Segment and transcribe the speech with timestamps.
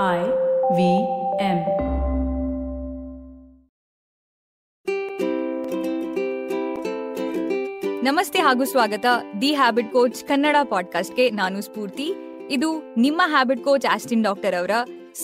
[0.00, 1.58] V M.
[8.02, 9.06] ನಮಸ್ತೆ ಹಾಗೂ ಸ್ವಾಗತ.
[9.40, 12.12] ದಿ ಹ್ಯಾಬಿಟ್ ಕೋಚ್ ಕನ್ನಡ ಪಾಡ್ಕಾಸ್ಟ್ಗೆ ನಾನು ಸ್ಫೂರ್ತಿ.
[12.50, 14.70] ಇದು ನಿಮ್ಮ ಹ್ಯಾಬಿಟ್ ಕೋಚ್ ಆಸ್ಟಿನ್ ಡಾಕ್ಟರ್ ಅವರ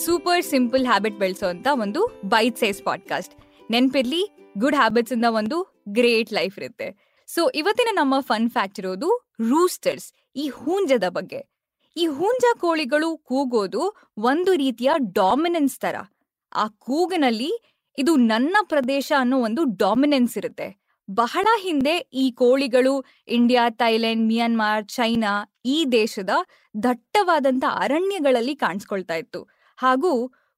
[0.05, 3.35] ಸೂಪರ್ ಸಿಂಪಲ್ ಹ್ಯಾಬಿಟ್ ಬೆಳೆಸೋಂತ ಒಂದು ಬೈಟ್ ಸೈಸ್ ಪಾಡ್ಕಾಸ್ಟ್
[3.71, 7.19] ನೆನ್ಪಿರ್ಲಿ ಗುಡ್ ಹ್ಯಾಬಿಟ್ಸ್ ಇಂದ ಒಂದು ಗ್ರೇಟ್ ಲೈಫ್ ಇರುತ್ತೆ.
[7.27, 11.48] ಸೊ ಇವತ್ತಿನ ನಮ್ಮ ಫನ್ ಫ್ಯಾಕ್ಟ್ ಇರೋದು ರೂಸ್ಟರ್ಸ್ ಈ ಹೂಂಜದ ಬಗ್ಗೆ.
[11.99, 13.83] ಈ ಹುಂಜ ಕೋಳಿಗಳು ಕೂಗೋದು
[14.17, 15.95] ಒಂದು ರೀತಿಯ ಡಾಮಿನೆನ್ಸ್ ತರ.
[16.55, 17.49] ಆ ಕೂಗನಲ್ಲಿ
[17.97, 20.67] ಇದು ನನ್ನ ಪ್ರದೇಶ ಅನ್ನೋ ಒಂದು ಡಾಮಿನೆನ್ಸ್ ಇರುತ್ತೆ.
[21.09, 22.93] ಬಹಳ ಹಿಂದೆ ಈ ಕೋಳಿಗಳು
[23.27, 25.31] ಇಂಡಿಯಾ, ಥೈಲ್ಯಾಂಡ್, ಮಿಯಾನ್ಮಾರ್, ಚೈನಾ
[25.65, 26.29] ಈ ದೇಶದ
[26.83, 29.41] ದಟ್ಟವಾದಂತ ಅರಣ್ಯಗಳಲ್ಲಿ ಕಾಣಿಸ್ಕೊಳ್ತಾ ಇತ್ತು.
[29.77, 30.13] ಹಾಗೂ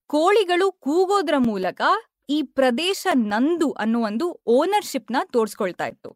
[0.07, 1.81] ಕೋಳಿಗಳು ಕೂಗೋದ್ರ ಮೂಲಕ
[2.29, 6.11] ಈ ಪ್ರದೇಶ ನಂದು ಅನ್ನೋ ಒಂದು ಓನರ್ಶಿಪ್ನ ತೋರ್ಸ್ಕೊಳ್ತಾ ಇತ್ತು.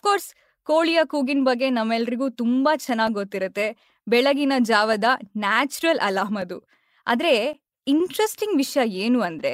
[0.00, 0.30] ಕೋರ್ಸ್
[0.68, 3.96] ಕೋಳಿಯ ಕೂಗಿನ ಬಗ್ಗೆ ನಮ್ಮೆಲ್ರಿಗೂ ತುಂಬಾ ಚೆನ್ನಾಗಿ ಗೊತ್ತಿರುತ್ತೆ.
[4.08, 5.04] ಬೆಳಗಿನ ಜಾವದ
[5.36, 6.68] ನ್ಯಾಚುರಲ್ ಅಲಾರ್ಮ್ ಅದು.
[7.06, 9.52] ಆದ್ರೆ ಇಂಟ್ರೆಸ್ಟಿಂಗ್ ವಿಷಯ ಏನು ಅಂದ್ರೆ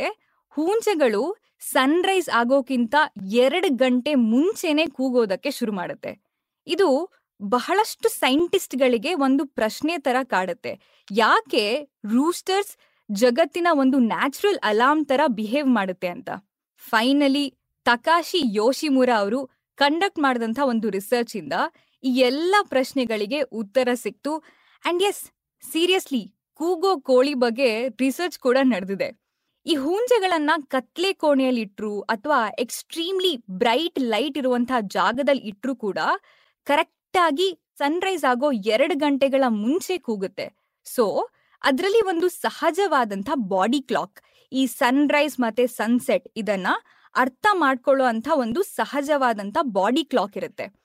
[0.51, 2.95] ಹೂಂಜೆಗಳು ಸನ್ರೈಸ್ ಆಗೋಕ್ಕಿಂತ
[3.33, 6.19] ಎರಡು ಗಂಟೆ ಮುಂಚೆನೆ ಕೂಗೋದಕ್ಕೆ ಶುರು ಮಾಡುತ್ತೆ.
[6.67, 7.11] ಇದು
[7.43, 10.81] ಬಹಳಷ್ಟು ಸೈಂಟಿಸ್ಟ್ಗಳಿಗೆ ಒಂದು ಪ್ರಶ್ನೆ ತರ ಕಾಡುತ್ತೆ.
[11.13, 12.77] ಯಾಕೆ ರೂಸ್ಟರ್ಸ್
[13.13, 16.31] ಜಗತ್ತಿನ ಒಂದು ನ್ಯಾಚುರಲ್ ಅಲಾರ್ಮ್ ತರ ಬಿಹೇವ್ ಮಾಡುತ್ತೆ ಅಂತ?
[16.79, 21.55] ಫೈನಲಿ ತಕಾಶಿ ಯೋಶಿಮುರ ಅವರು ಕಂಡಕ್ಟ್ ಮಾಡಿದಂಥ ಒಂದು ರಿಸರ್ಚ್ ಇಂದ
[22.05, 24.33] ಈ ಎಲ್ಲ ಪ್ರಶ್ನೆಗಳಿಗೆ ಉತ್ತರ ಸಿಕ್ತು.
[24.85, 25.23] ಅಂಡ್ ಎಸ್
[25.63, 26.23] ಸೀರಿಯಸ್ಲಿ
[26.61, 27.71] ಕೂಗೋ ಕೋಳಿ ಬಗ್ಗೆ
[28.03, 29.09] ರಿಸರ್ಚ್ ಕೂಡ ನಡೆದಿದೆ.
[29.67, 35.99] ಈ ಹೂಂಜೆಗಳನ್ನ ಕತ್ಲೆ ಕೋಣೆಯಲ್ಲಿ ಇಟ್ರು ಅಥವಾ ಎಕ್ಸ್ಟ್ರೀಮ್ಲಿ ಬ್ರೈಟ್ ಲೈಟ್ ಇರುವಂತಹ ಜಾಗದಲ್ಲಿ ಇಟ್ರು ಕೂಡ
[36.67, 40.47] ಕರೆಕ್ಟ್ ಆಗಿ ಸನ್ರೈಸ್ ಆಗೋ ಎರಡು ಗಂಟೆಗಳ ಮುಂಚೆ ಕೂಗುತ್ತೆ.
[40.87, 41.05] ಸೊ
[41.63, 44.19] ಅದರಲ್ಲಿ ಒಂದು ಸಹಜವಾದಂಥ ಬಾಡಿ ಕ್ಲಾಕ್
[44.53, 46.69] ಈ ಸನ್ರೈಸ್ ಮತ್ತೆ ಸನ್ಸೆಟ್ ಇದನ್ನ
[47.17, 50.85] ಅರ್ಥ ಮಾಡ್ಕೊಳ್ಳೋ ಅಂತ ಒಂದು ಸಹಜವಾದಂಥ ಬಾಡಿ ಕ್ಲಾಕ್ ಇರುತ್ತೆ.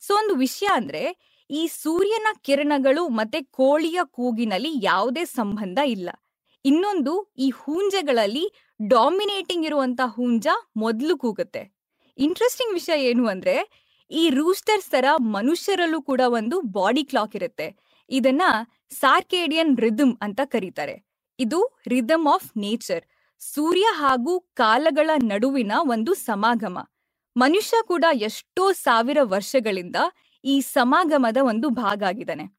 [0.00, 1.16] ಸೊ, ಒಂದು ವಿಷಯ ಅಂದ್ರೆ,
[1.50, 6.10] ಈ ಸೂರ್ಯನ ಕಿರಣಗಳು ಮತ್ತೆ ಕೋಳಿಯ ಕೂಗಿನಲ್ಲಿ ಯಾವುದೇ ಸಂಬಂಧ ಇಲ್ಲ.
[6.64, 8.52] ಇನ್ನೊಂದು, ಈ ಹೂಂಜಗಳಲ್ಲಿ
[8.88, 11.72] ಡಾಮಿನೇಟಿಂಗ್ ಇರುವಂತ ಹೂಂಜ ಮೊದಲು ಕೂಗುತ್ತೆ.
[12.18, 17.76] ಇಂಟ್ರೆಸ್ಟಿಂಗ್ ವಿಷಯ ಏನು ಅಂದ್ರೆ, ಈ ರೂಸ್ಟರ್ಸ್ ತರ ಮನುಷ್ಯರಲ್ಲೂ ಕೂಡ ಒಂದು ಬಾಡಿ ಕ್ಲಾಕ್ ಇರುತ್ತೆ.
[18.10, 18.42] ಇದನ್ನ
[18.90, 21.08] ಸಾರ್ಕೇಡಿಯನ್ ರಿದಮ್ ಅಂತ ಕರೀತಾರೆ.
[21.38, 23.17] ಇದು ರಿದಮ್ ಆಫ್ ನೇಚರ್.
[23.38, 26.78] ಸೂರ್ಯ ಹಾಗೂ ಕಾಲಗಳ ನಡುವಿನ ಒಂದು ಸಮಾಗಮ.
[27.36, 29.96] ಮನುಷ್ಯ ಕೂಡ ಎಷ್ಟೋ ಸಾವಿರ ವರ್ಷಗಳಿಂದ
[30.44, 32.58] ಈ ಸಮಾಗಮದ ಒಂದು ಭಾಗ ಆಗಿದ್ದಾನೆ.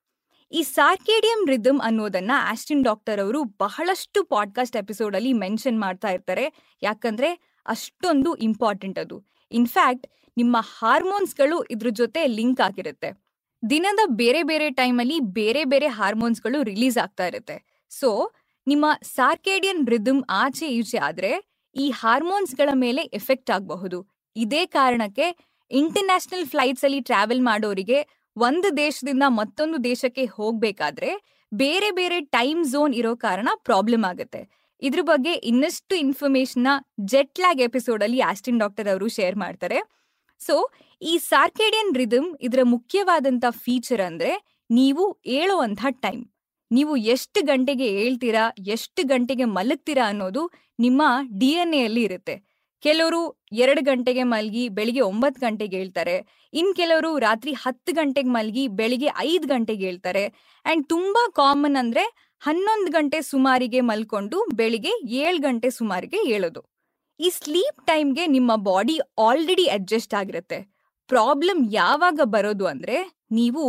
[0.52, 6.76] ಈ ಸಾರ್ಕೇಡಿಯಂ ರಿದಮ್ ಅನ್ನೋದನ್ನ ಆಸ್ಟಿನ್ ಡಾಕ್ಟರ್ ಅವರು ಬಹಳಷ್ಟು ಪಾಡ್ಕಾಸ್ಟ್ ಎಪಿಸೋಡ್ ಅಲ್ಲಿ ಮೆನ್ಷನ್ ಮಾಡ್ತಾ ಇರ್ತಾರೆ.
[6.84, 9.26] ಯಾಕಂದ್ರೆ ಅಷ್ಟೊಂದು ಇಂಪಾರ್ಟೆಂಟ್ ಅದು.
[9.52, 10.08] ಇನ್ಫ್ಯಾಕ್ಟ್
[10.38, 13.30] ನಿಮ್ಮ ಹಾರ್ಮೋನ್ಸ್ಗಳು ಇದ್ರ ಜೊತೆ ಲಿಂಕ್ ಆಗಿರುತ್ತೆ.
[13.70, 17.88] ದಿನದ ಬೇರೆ ಬೇರೆ ಟೈಮಲ್ಲಿ ಬೇರೆ ಬೇರೆ ಹಾರ್ಮೋನ್ಸ್ಗಳು ರಿಲೀಸ್ ಆಗ್ತಾ ಇರುತ್ತೆ.
[17.90, 18.32] ಸೊ
[18.70, 18.86] ನಿಮ್ಮ
[19.16, 21.32] ಸಾರ್ಕೇಡಿಯನ್ ರಿದಮ್ ಆಚೆ ಈಚೆ ಆದರೆ
[21.76, 23.98] ಈ ಹಾರ್ಮೋನ್ಸ್ಗಳ ಮೇಲೆ ಎಫೆಕ್ಟ್ ಆಗಬಹುದು.
[24.36, 25.28] ಇದೇ ಕಾರಣಕ್ಕೆ
[25.72, 28.00] ಇಂಟರ್ನ್ಯಾಷನಲ್ ಫ್ಲೈಟ್ಸ್ ಅಲ್ಲಿ ಟ್ರಾವೆಲ್ ಮಾಡೋರಿಗೆ
[28.38, 31.12] ಒಂದು ದೇಶದಿಂದ ಮತ್ತೊಂದು ದೇಶಕ್ಕೆ ಹೋಗ್ಬೇಕಾದ್ರೆ
[31.52, 34.42] ಬೇರೆ ಬೇರೆ ಟೈಮ್ ಝೋನ್ ಇರೋ ಕಾರಣ ಪ್ರಾಬ್ಲಮ್ ಆಗುತ್ತೆ.
[34.82, 36.68] ಇದ್ರ ಬಗ್ಗೆ ಇನ್ನಷ್ಟು ಇನ್ಫಾರ್ಮೇಶನ್
[37.14, 39.80] ಜೆಟ್ ಲ್ಯಾಗ್ ಎಪಿಸೋಡ್ ಅಲ್ಲಿ ಆಸ್ಟಿನ್ ಡಾಕ್ಟರ್ ಅವರು ಶೇರ್ ಮಾಡ್ತಾರೆ.
[40.42, 40.56] ಸೊ
[41.02, 44.34] ಈ ಸಾರ್ಕೇಡಿಯನ್ ರಿದಮ್ ಇದರ ಮುಖ್ಯವಾದಂತ ಫೀಚರ್ ಅಂದ್ರೆ
[44.70, 45.06] ನೀವು
[45.40, 46.24] ಏಳುವಂತ ಟೈಮ್
[46.72, 51.02] ನೀವು ಎಷ್ಟು ಗಂಟೆಗೆ ಏಳ್ತೀರಾ ಎಷ್ಟು ಗಂಟೆಗೆ ಮಲಗ್ತೀರಾ ಅನ್ನೋದು ನಿಮ್ಮ
[51.40, 52.36] ಡಿ ಎನ್ ಎಲ್ಲಿ ಇರುತ್ತೆ.
[52.84, 53.22] ಕೆಲವರು
[53.52, 56.16] ಎರಡು ಗಂಟೆಗೆ ಮಲಗಿ ಬೆಳಿಗ್ಗೆ ಒಂಬತ್ತು ಗಂಟೆಗೆ ಹೇಳ್ತಾರೆ.
[56.54, 60.26] ಇನ್ ಕೆಲವರು ರಾತ್ರಿ ಹತ್ತು ಗಂಟೆಗೆ ಮಲಗಿ ಬೆಳಿಗ್ಗೆ ಐದು ಗಂಟೆಗೆ ಹೇಳ್ತಾರೆ.
[60.66, 62.04] ಅಂಡ್ ತುಂಬಾ ಕಾಮನ್ ಅಂದ್ರೆ
[62.40, 64.94] ಹನ್ನೊಂದು ಗಂಟೆ ಸುಮಾರಿಗೆ ಮಲ್ಕೊಂಡು ಬೆಳಿಗ್ಗೆ
[65.24, 66.62] ಏಳು ಗಂಟೆ ಸುಮಾರಿಗೆ ಹೇಳೋದು.
[67.20, 70.79] ಈ ಸ್ಲೀಪ್ ಟೈಮ್ಗೆ ನಿಮ್ಮ ಬಾಡಿ ಆಲ್ರೆಡಿ ಅಡ್ಜಸ್ಟ್ ಆಗಿರುತ್ತೆ.
[71.12, 72.98] ಪ್ರಾಬ್ಲಮ್ ಯಾವಾಗ ಬರೋದು ಅಂದ್ರೆ
[73.32, 73.64] ನೀವು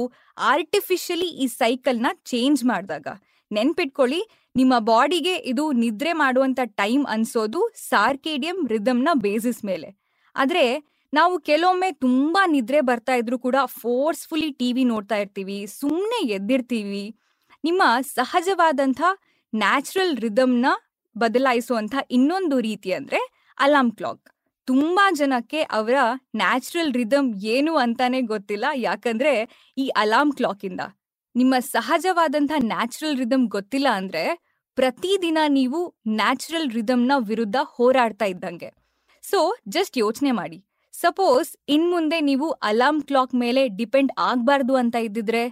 [0.52, 3.06] ಆರ್ಟಿಫಿಷಿಯಲಿ ಈ ಸೈಕಲ್ನ ಚೇಂಜ್ ಮಾಡಿದಾಗ.
[3.50, 4.20] ನೆನ್ಪಿಟ್ಕೊಳ್ಳಿ,
[4.56, 9.88] ನಿಮ್ಮ ಬಾಡಿಗೆ ಇದು ನಿದ್ರೆ ಮಾಡುವಂತ ಟೈಮ್ ಅನ್ಸೋದು ಸಾರ್ಕೇಡಿಯಂ ರಿದಮ್ನ ಬೇಸಿಸ್ ಮೇಲೆ.
[10.36, 10.64] ಆದ್ರೆ
[11.12, 17.04] ನಾವು ಕೆಲವೊಮ್ಮೆ ತುಂಬಾ ನಿದ್ರೆ ಬರ್ತಾ ಇದ್ರು ಕೂಡ ಫೋರ್ಸ್ಫುಲಿ ಟಿವಿ ನೋಡ್ತಾ ಇರ್ತೀವಿ ಸುಮ್ಮನೆ ಎದ್ದಿರ್ತೀವಿ.
[17.64, 17.82] ನಿಮ್ಮ
[18.16, 19.00] ಸಹಜವಾದಂಥ
[19.52, 20.66] ನ್ಯಾಚುರಲ್ ರಿದಮ್ನ
[21.16, 23.20] ಬದಲಾಯಿಸುವಂಥ ಇನ್ನೊಂದು ರೀತಿ ಅಂದ್ರೆ
[23.58, 24.26] ಅಲಾರ್ಮ್ ಕ್ಲಾಕ್
[24.64, 25.94] ತುಂಬಾ ಜನಕ್ಕೆ ಅವರ
[26.36, 28.64] ನ್ಯಾಚುರಲ್ ರಿದಮ್ ಏನು ಅಂತಾನೆ ಗೊತ್ತಿಲ್ಲ.
[28.74, 29.48] ಯಾಕಂದ್ರೆ
[29.78, 30.80] ಈ ಅಲಾರ್ಮ್ ಕ್ಲಾಕ್ ಇಂದ
[31.36, 34.22] ನಿಮ್ಮ ಸಹಜವಾದಂತಹ ನ್ಯಾಚುರಲ್ ರಿದಮ್ ಗೊತ್ತಿಲ್ಲ ಅಂದ್ರೆ
[34.76, 38.70] ಪ್ರತಿದಿನ ನೀವು ನ್ಯಾಚುರಲ್ ರಿದಮ್ನ ವಿರುದ್ಧ ಹೋರಾಡ್ತಾ ಇದ್ದಂಗೆ.
[39.22, 40.64] ಸೊ, ಜಸ್ಟ್ ಯೋಚನೆ ಮಾಡಿ.
[40.92, 45.42] ಸಪೋಸ್ ಇನ್ ಮುಂದೆ ನೀವು ಅಲಾರ್ಮ್ ಕ್ಲಾಕ್ ಮೇಲೆ ಡಿಪೆಂಡ್ ಆಗ್ಬಾರ್ದು ಅಂತ ಇದ್ದಿದ್ರೆ,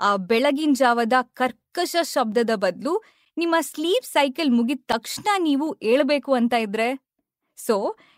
[0.00, 3.02] ಆ ಬೆಳಗಿನ ಜಾವದ ಕರ್ಕಶ ಶಬ್ದದ ಬದಲು
[3.36, 7.11] ನಿಮ್ಮ ಸ್ಲೀಪ್ ಸೈಕಲ್ ಮುಗಿದ ತಕ್ಷಣ ನೀವು ಏಳಬೇಕು ಅಂತ ಇದ್ರೆ?
[7.58, 7.76] ಸೊ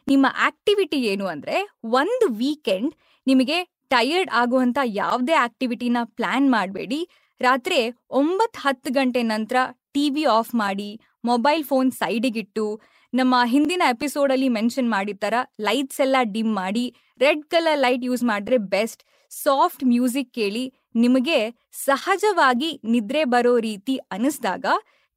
[0.08, 1.56] ನಿಮ್ಮ ಆಕ್ಟಿವಿಟಿ ಏನು ಅಂದ್ರೆ
[2.00, 2.94] ಒಂದು ವೀಕೆಂಡ್
[3.26, 3.58] ನಿಮಗೆ
[3.88, 7.00] ಟಯರ್ಡ್ ಆಗುವಂಥ ಯಾವುದೇ ಆಕ್ಟಿವಿಟಿನ ಪ್ಲಾನ್ ಮಾಡಬೇಡಿ.
[7.40, 7.78] ರಾತ್ರಿ
[8.10, 9.56] ಒಂಬತ್ತು ಹತ್ತು ಗಂಟೆ ನಂತರ
[9.92, 10.90] ಟಿವಿ ಆಫ್ ಮಾಡಿ
[11.24, 12.80] ಮೊಬೈಲ್ ಫೋನ್ ಸೈಡಿಗಿಟ್ಟು
[13.12, 18.58] ನಮ್ಮ ಹಿಂದಿನ ಎಪಿಸೋಡಲ್ಲಿ ಮೆನ್ಷನ್ ಮಾಡಿದ ಥರ ಲೈಟ್ಸ್ ಎಲ್ಲ ಡಿಮ್ ಮಾಡಿ ರೆಡ್ ಕಲರ್ ಲೈಟ್ ಯೂಸ್ ಮಾಡಿದ್ರೆ
[18.58, 19.02] ಬೆಸ್ಟ್
[19.32, 20.64] ಸಾಫ್ಟ್ ಮ್ಯೂಸಿಕ್ ಕೇಳಿ
[20.94, 21.38] ನಿಮಗೆ
[21.84, 24.66] ಸಹಜವಾಗಿ ನಿದ್ರೆ ಬರೋ ರೀತಿ ಅನಿಸ್ದಾಗ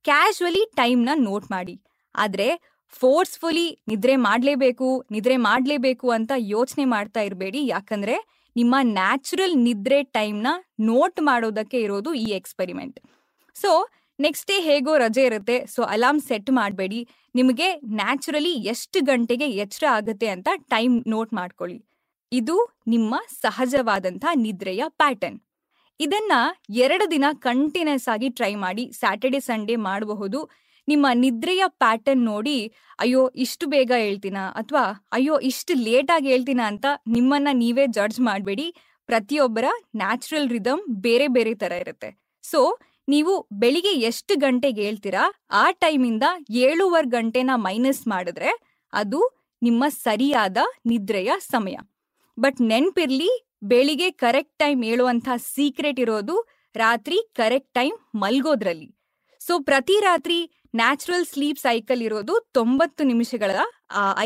[0.05, 1.75] ಕ್ಯಾಶುವಲಿ ಟೈಮ್ನ ನೋಟ್ ಮಾಡಿ.
[2.15, 2.47] ಆದ್ರೆ
[2.93, 7.61] ಫೋರ್ಸ್ಫುಲಿ ನಿದ್ರೆ ಮಾಡಲೇಬೇಕು ನಿದ್ರೆ ಮಾಡಲೇಬೇಕು ಅಂತ ಯೋಚನೆ ಮಾಡ್ತಾ ಇರಬೇಡಿ.
[7.75, 8.15] ಯಾಕಂದ್ರೆ
[8.55, 10.47] ನಿಮ್ಮ ನ್ಯಾಚುರಲ್ ನಿದ್ರೆ ಟೈಮ್ನ
[10.89, 12.97] ನೋಟ್ ಮಾಡೋದಕ್ಕೆ ಇರೋದು ಈ ಎಕ್ಸ್ಪೆರಿಮೆಂಟ್
[13.55, 13.71] ಸೊ
[14.19, 16.99] ನೆಕ್ಸ್ಟ್ ಡೇ ಹೇಗೋ ರಜೆ ಇರುತ್ತೆ ಸೊ ಅಲಾರ್ಮ್ ಸೆಟ್ ಮಾಡಬೇಡಿ.
[17.35, 17.67] ನಿಮಗೆ
[17.99, 21.77] ನ್ಯಾಚುರಲಿ ಎಷ್ಟು ಗಂಟೆಗೆ ಎಚ್ಚರ ಆಗುತ್ತೆ ಅಂತ ಟೈಮ್ ನೋಟ್ ಮಾಡ್ಕೊಳ್ಳಿ.
[22.31, 22.55] ಇದು
[22.93, 25.37] ನಿಮ್ಮ ಸಹಜವಾದಂಥ ನಿದ್ರೆಯ ಪ್ಯಾಟರ್ನ್
[25.99, 26.33] ಇದನ್ನ
[26.85, 30.39] ಎರಡು ದಿನ ಕಂಟಿನ್ಯೂಸ್ ಆಗಿ ಟ್ರೈ ಮಾಡಿ ಸ್ಯಾಟರ್ಡೆ ಸಂಡೇ ಮಾಡಬಹುದು.
[30.87, 34.37] ನಿಮ್ಮ ನಿದ್ರೆಯ ಪ್ಯಾಟರ್ನ್ ನೋಡಿ, ಅಯ್ಯೋ, ಇಷ್ಟು ಬೇಗ ಹೇಳ್ತೀನ?
[34.37, 38.75] ಅಥವಾ, ಅಯ್ಯೋ, ಇಷ್ಟು ಲೇಟಾಗಿ ಹೇಳ್ತೀನ ಅಂತ ನಿಮ್ಮನ್ನ ನೀವೇ ಜಡ್ಜ್ ಮಾಡಬೇಡಿ.
[39.07, 42.19] ಪ್ರತಿಯೊಬ್ಬರ ನ್ಯಾಚುರಲ್ ರಿದಮ್ ಬೇರೆ ಬೇರೆ ತರ ಇರುತ್ತೆ.
[42.43, 42.79] ಸೊ
[43.09, 45.43] ನೀವು ಬೆಳಿಗ್ಗೆ ಎಷ್ಟು ಗಂಟೆಗೆ ಹೇಳ್ತೀರಾ?
[45.51, 51.77] ಆ ಟೈಮಿಂದ ಏಳುವರೆ ಗಂಟೆನ ಮೈನಸ್ ಮಾಡಿದ್ರೆ ಅದು ನಿಮ್ಮ ಸರಿಯಾದ ನಿದ್ರೆಯ ಸಮಯ.
[52.39, 58.96] ಬಟ್ ನೆನ್ಪಿರ್ಲಿ, ಬೆಳಿಗ್ಗೆ ಕರೆಕ್ಟ್ ಟೈಮ್ ಹೇಳುವಂಥ ಸೀಕ್ರೆಟ್ ಇರೋದು ರಾತ್ರಿ ಕರೆಕ್ಟ್ ಟೈಮ್ ಮಲ್ಗೋದ್ರಲ್ಲಿ.
[59.47, 60.37] ಸೊ ಪ್ರತಿ ರಾತ್ರಿ
[60.75, 63.51] ನ್ಯಾಚುರಲ್ ಸ್ಲೀಪ್ ಸೈಕಲ್ ಇರೋದು ತೊಂಬತ್ತು ನಿಮಿಷಗಳ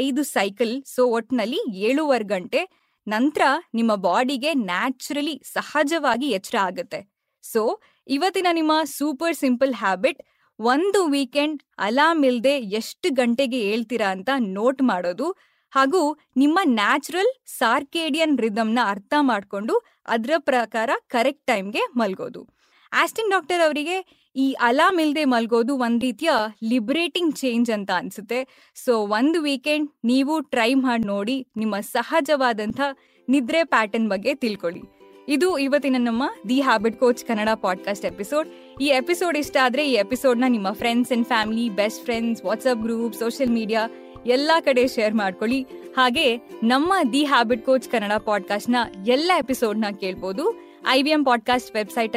[0.05, 2.61] ಐದು ಸೈಕಲ್ ಸೊ ಒಟ್ನಲ್ಲಿ ಏಳುವರೆ ಗಂಟೆ
[3.07, 3.43] ನಂತರ
[3.77, 6.99] ನಿಮ್ಮ ಬಾಡಿಗೆ ನ್ಯಾಚುರಲಿ ಸಹಜವಾಗಿ ಎಚ್ಚರ ಆಗುತ್ತೆ.
[7.43, 7.61] ಸೊ
[8.07, 10.21] ಇವತ್ತಿನ ನಿಮ್ಮ ಸೂಪರ್ ಸಿಂಪಲ್ ಹ್ಯಾಬಿಟ್
[10.59, 15.27] ಒಂದು ವೀಕೆಂಡ್ ಅಲಾರ್ಮ್ ಇಲ್ಲದೆ ಎಷ್ಟು ಗಂಟೆಗೆ ಹೇಳ್ತೀರಾ ಅಂತ ನೋಟ್ ಮಾಡೋದು
[15.73, 16.01] ಹಾಗೂ
[16.41, 19.75] ನಿಮ್ಮ ನ್ಯಾಚುರಲ್ ಸಾರ್ಕೇಡಿಯನ್ ರಿದಮ್ನ ಅರ್ಥ ಮಾಡಿಕೊಂಡು
[20.15, 22.41] ಅದರ ಪ್ರಕಾರ ಕರೆಕ್ಟ್ ಟೈಮ್ಗೆ ಮಲ್ಗೋದು.
[22.93, 26.29] ಆಸ್ಟಿನ್ ಡಾಕ್ಟರ್ ಅವರಿಗೆ ಈ ಅಲಾಮ್ ಇಲ್ಲದೆ ಮಲ್ಗೋದು ಒಂದ್ ರೀತಿಯ
[26.63, 28.47] ಲಿಬ್ರೇಟಿಂಗ್ ಚೇಂಜ್ ಅಂತ ಅನ್ಸುತ್ತೆ.
[28.75, 32.81] ಸೊ ಒಂದು ವೀಕೆಂಡ್ ನೀವು ಟ್ರೈ ಮಾಡಿ ನೋಡಿ ನಿಮ್ಮ ಸಹಜವಾದಂಥ
[33.29, 34.81] ನಿದ್ರೆ ಪ್ಯಾಟರ್ನ್ ಬಗ್ಗೆ ತಿಳ್ಕೊಳ್ಳಿ.
[35.27, 38.49] ಇದು ಇವತ್ತಿನ ನಮ್ಮ the habit coach Kannada podcast episode
[38.81, 43.51] ಈ ಎಪಿಸೋಡ್ ಇಷ್ಟ ಆದ್ರೆ ಈ ಎಪಿಸೋಡ್ನ ನಿಮ್ಮ friends and family best friends WhatsApp group social
[43.51, 43.89] media
[44.25, 45.65] ಎಲ್ಲಾ ಕಡೆ ಶೇರ್ ಮಾಡ್ಕೊಳ್ಳಿ.
[45.97, 48.75] ಹಾಗೆ ನಮ್ಮ ದಿ ಹ್ಯಾಬಿಟ್ ಕೋಚ್ ಕನ್ನಡ ಪಾಡ್ಕಾಸ್ಟ್ನ
[49.07, 50.71] ಎಲ್ಲ ಎಪಿಸೋಡ್ನ ಕೇಳ್ಬೋದು.
[50.87, 52.15] I V M podcast website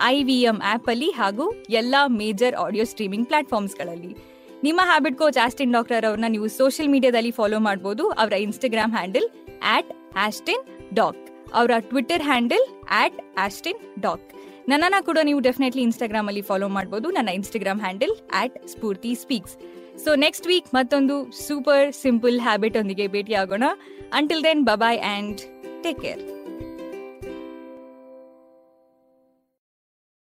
[0.00, 4.16] ಅಲ್ಲಿ ಐ ವಿ ಎಂ ಆಪ್ ಅಲ್ಲಿ ಹಾಗೂ ಎಲ್ಲಾ ಮೇಜರ್ ಆಡಿಯೋ ಸ್ಟ್ರೀಮಿಂಗ್ ಪ್ಲಾಟ್ಫಾರ್ಮ್ಸ್ಗಳಲ್ಲಿ.
[4.62, 9.28] ನಿಮ್ಮ ಹ್ಯಾಬಿಟ್ ಕೋಚ್ ಆಸ್ಟಿನ್ ಡಾಕ್ಟರ್ ಅವ್ರನ್ನ ನೀವು ಸೋಷಿಯಲ್ ಮೀಡಿಯಾದಲ್ಲಿ ಫಾಲೋ ಮಾಡಬಹುದು ಅವರ Instagram handle
[9.64, 11.52] at Austin Doc.
[11.54, 14.34] ಅವರ Twitter handle at Austin Doc.
[14.68, 19.56] ನನ್ನನ್ನು ಕೂಡ ನೀವು ಡೆಫಿನೆಟ್ಲಿ ಇನ್ಸ್ಟಾಗ್ರಾಮ್ ಅಲ್ಲಿ ಫಾಲೋ ಮಾಡಬಹುದು ನನ್ನ Instagram handle at Spoorthi speaks.
[20.04, 23.64] So next week ಮತ್ತೊಂದು ಸೂಪರ್ ಸಿಂಪಲ್ ಹ್ಯಾಬಿಟ್ ಒಂದಿಗೆ ಭೇಟಿ ಆಗೋಣ
[24.12, 25.38] until then bye bye and
[25.82, 26.43] take care